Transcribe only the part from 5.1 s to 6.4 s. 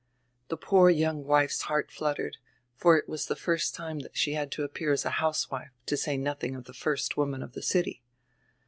housewife, to say